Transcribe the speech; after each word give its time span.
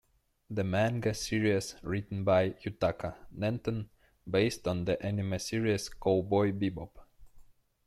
The 0.49 0.63
manga 0.63 1.13
series 1.13 1.75
written 1.83 2.23
by 2.23 2.53
Yutaka 2.65 3.17
Nanten 3.37 3.85
based 4.27 4.67
on 4.67 4.83
the 4.85 4.99
anime 5.05 5.37
series 5.37 5.89
"Cowboy 5.89 6.51
Bebop". 6.53 6.89